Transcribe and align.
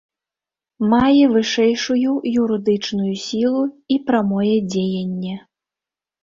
Мае 0.93 1.25
вышэйшую 1.33 2.13
юрыдычную 2.45 3.11
сілу 3.25 3.61
і 3.97 3.99
прамое 4.09 4.57
дзеянне. 4.71 5.35